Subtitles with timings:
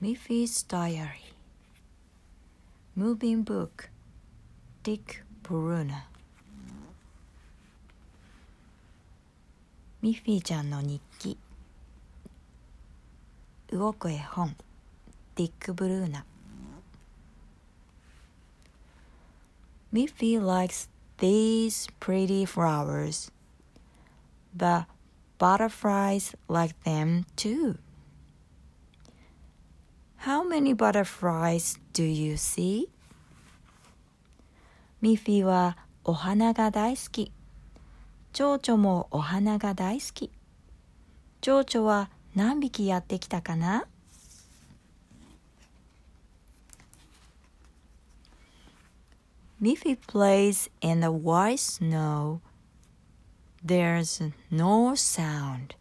[0.00, 1.32] Miffy's Diary
[2.96, 3.90] Moving Book
[4.82, 6.04] Dick Bruna
[10.02, 11.38] ミッフィーちゃんの日記
[13.72, 14.54] 動く絵本
[15.36, 16.26] ディック・ブルーナ
[19.92, 23.32] Miffy likes these pretty flowers
[24.54, 24.84] but
[25.38, 27.78] butterflies like them too
[30.18, 32.88] How many butterflies do you see?
[35.00, 37.32] ミッフィーはお花が大好き。
[38.32, 40.30] 蝶々もお花が大好き。
[41.40, 43.86] 蝶々は何匹やってきたかな
[49.60, 52.40] Miffy plays in the white snow.
[53.62, 55.74] There's no sound.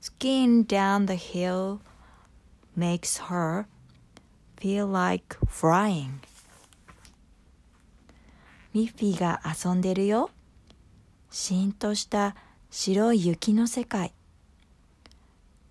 [0.00, 1.80] Skiing down the hill
[2.77, 3.65] makes her
[4.57, 6.19] feel like flying.
[8.73, 10.29] ミッフィーが遊んでるよ。
[11.29, 12.35] しんとした
[12.71, 14.13] 白い雪の世界。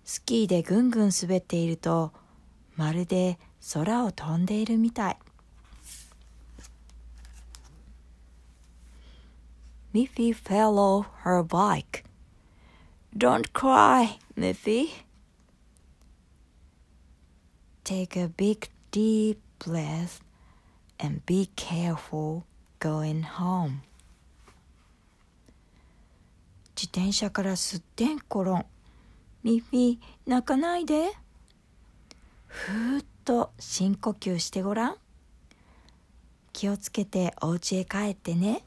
[0.05, 2.11] スキーでぐんぐん滑っていると、
[2.75, 3.37] まるで
[3.73, 5.17] 空を飛んでいるみたい。
[9.93, 12.03] ミッフィー fell off her bike.
[13.15, 15.12] Don't cry, ミッフィー。
[17.83, 20.21] take a big deep breath
[20.99, 22.43] and be careful
[22.79, 23.81] going home.
[26.75, 28.65] 自転車からすってんころん。
[29.43, 31.11] ミッフィー、泣かないで。
[32.47, 34.95] ふーっと深呼吸してごらん。
[36.51, 38.63] 気をつけてお家へ帰ってね。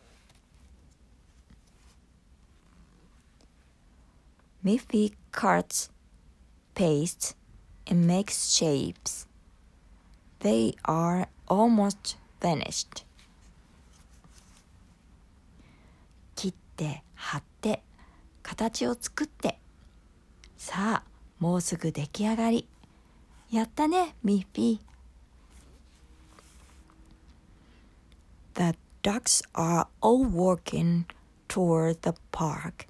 [4.62, 5.91] ミッフィー、カーツ、
[6.75, 7.46] ペース。
[7.88, 9.28] and makes shapes.
[10.40, 13.06] They are almost finished.
[16.36, 17.84] 切って貼って
[18.42, 19.59] 形を作って
[20.58, 21.03] さあ
[21.40, 22.68] もうすぐ出来上がり
[23.52, 24.80] やったねミッフィー
[28.53, 31.06] The ducks are all walking
[31.47, 32.88] toward the park.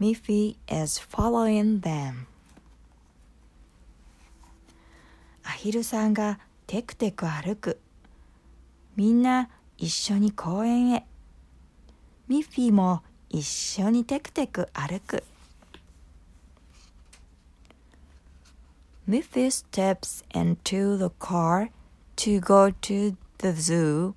[0.00, 2.26] Miffy is following them.
[5.59, 7.81] アヒルさんがテクテク歩く。
[8.95, 11.05] みんな一緒に公園へ。
[12.29, 15.25] ミッフィーも一緒にテクテク歩く。
[19.05, 21.71] Miffy steps into the car
[22.15, 24.13] to go to the zoo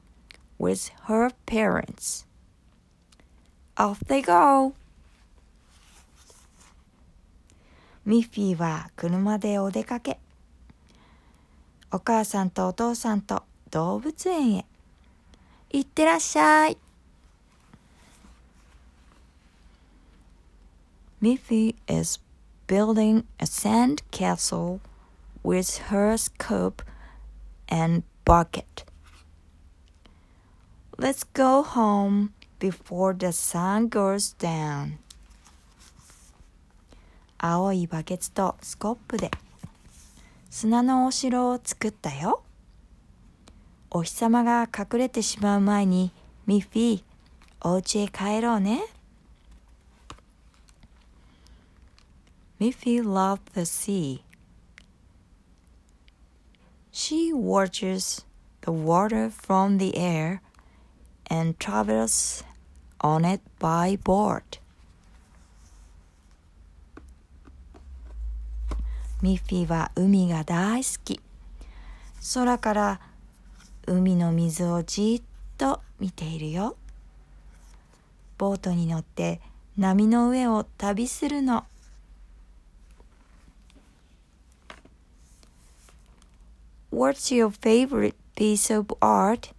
[0.60, 2.24] with her parents.
[3.76, 4.74] Off they go!
[8.06, 10.21] ミッフィーは車でお出かけ。
[11.91, 14.65] お母さんとお父さんと動物園へ。
[15.71, 16.77] いってらっしゃい。
[21.21, 22.19] Miffy is
[22.67, 24.79] building a sand castle
[25.43, 26.83] with her scoop
[27.67, 28.85] and bucket.
[30.97, 34.97] Let's go home before the sun goes down.
[37.39, 39.29] 青いバケツとスコップで
[40.54, 42.42] 砂のお城を作ったよ。
[43.90, 46.12] お日様が隠れてしまう前に
[46.46, 47.02] ミッフィー、
[47.62, 48.82] お家へ帰ろうね。
[52.60, 54.20] Miffy loved the sea.
[56.92, 58.26] She watches
[58.60, 60.42] the water from the air
[61.30, 62.44] and travels
[63.00, 64.61] on it by board.
[69.22, 71.20] ミッフィーは海が大好き。
[72.34, 73.00] 空から
[73.86, 76.76] 海の水をじっと見ているよ。
[78.36, 79.40] ボートに乗って
[79.78, 81.64] 波の上を旅するの。
[86.92, 89.52] What's your favorite piece of art,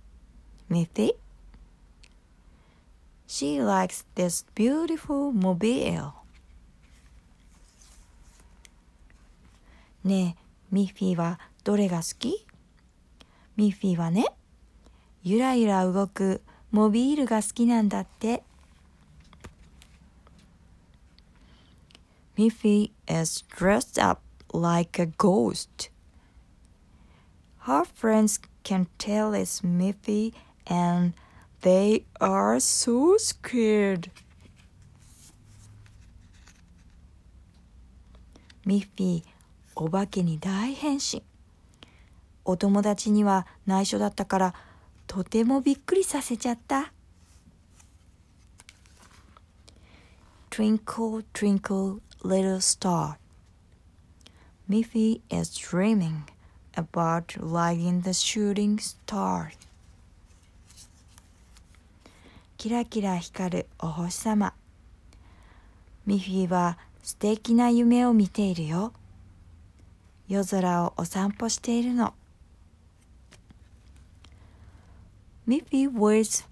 [0.70, 1.14] Miffy?
[3.28, 6.23] She likes this beautiful mobile.
[10.04, 12.46] ねえ、ミッフィーはどれが好き
[13.56, 14.26] ミッフィーはね、
[15.24, 16.42] ゆらゆら動く
[16.72, 18.44] モビールが好きなんだって。
[22.36, 24.22] ミッフィー is dressed up
[24.52, 25.92] like a ghost.
[27.60, 30.34] Her friends can tell it's Miffy
[30.66, 31.14] and
[31.62, 34.10] they are so scared.
[38.66, 39.33] ミッフィー
[39.76, 41.24] お化けに大変身
[42.46, 44.54] お友達には内緒だったから
[45.08, 46.92] とてもびっくりさせちゃった
[50.50, 53.18] Twinkle, twinkle, little star
[54.70, 56.24] Miffy is dreaming
[56.76, 59.52] about lighting the shooting star
[62.58, 64.54] キラキラ光るお星様
[66.06, 68.94] ミフィは素敵な夢を見ているよ
[70.28, 72.14] 夜空をお散歩しているの
[75.48, 76.46] Miffy waves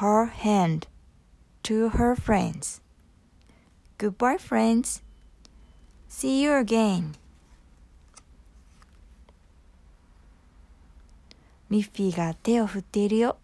[0.00, 0.88] her hand
[1.64, 2.80] to her friends.
[3.98, 5.02] Goodbye, friends.
[6.08, 7.14] See you again.
[11.68, 13.36] ミッフィーが手を振っているよ。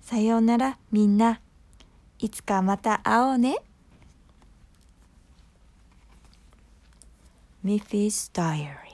[0.00, 1.40] さようならみんな。
[2.18, 3.58] いつかまた会おうね。
[7.62, 8.89] Miffy's Diary